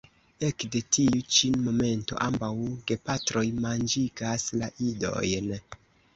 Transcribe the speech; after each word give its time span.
Ekde 0.45 0.79
tiu 0.95 1.19
ĉi 1.35 1.49
momento 1.65 2.17
ambaŭ 2.29 2.49
gepatroj 2.93 3.45
manĝigas 3.67 4.49
la 4.65 4.73
idojn. 4.89 5.55